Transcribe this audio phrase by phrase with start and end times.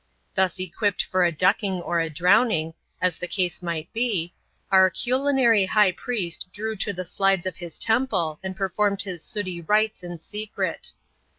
[0.33, 4.33] Thus equipped for a ducking or a drowning, as the case might be,
[4.71, 9.61] our culinary high priest drew to the slides of his temple, and performed his sooty
[9.61, 10.91] rites in secret.